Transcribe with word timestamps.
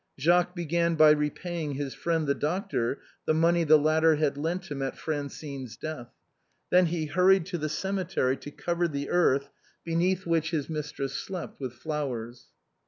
Jacques 0.19 0.55
began 0.55 0.95
by 0.95 1.11
repaying 1.11 1.73
his 1.75 1.93
friend 1.93 2.25
the 2.25 2.33
doctor 2.33 2.99
the 3.27 3.35
money 3.35 3.63
the 3.63 3.77
latter 3.77 4.15
had 4.15 4.35
lent 4.35 4.71
him 4.71 4.81
at 4.81 4.97
Francine's 4.97 5.77
death, 5.77 6.09
then 6.71 6.87
he 6.87 7.05
hur 7.05 7.27
ried 7.27 7.45
to 7.45 7.59
the 7.59 7.69
cemetery 7.69 8.35
to 8.35 8.49
cover 8.49 8.87
the 8.87 9.11
earth 9.11 9.51
beneath 9.83 10.25
which 10.25 10.49
his 10.49 10.67
mistress 10.71 11.13
slept, 11.13 11.59
with 11.59 11.73
flowers. 11.75 12.47